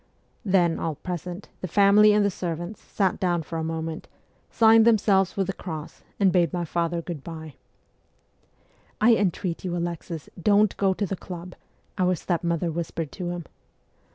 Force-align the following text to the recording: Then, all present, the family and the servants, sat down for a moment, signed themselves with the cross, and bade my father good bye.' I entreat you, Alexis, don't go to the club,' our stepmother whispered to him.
Then, 0.43 0.79
all 0.79 0.95
present, 0.95 1.49
the 1.59 1.67
family 1.67 2.11
and 2.11 2.25
the 2.25 2.31
servants, 2.31 2.81
sat 2.81 3.19
down 3.19 3.43
for 3.43 3.59
a 3.59 3.63
moment, 3.63 4.07
signed 4.49 4.83
themselves 4.83 5.37
with 5.37 5.45
the 5.45 5.53
cross, 5.53 6.01
and 6.19 6.31
bade 6.31 6.51
my 6.51 6.65
father 6.65 7.03
good 7.03 7.23
bye.' 7.23 7.53
I 9.09 9.13
entreat 9.15 9.63
you, 9.63 9.77
Alexis, 9.77 10.27
don't 10.41 10.75
go 10.77 10.95
to 10.95 11.05
the 11.05 11.15
club,' 11.15 11.53
our 11.99 12.15
stepmother 12.15 12.71
whispered 12.71 13.11
to 13.11 13.29
him. 13.29 13.45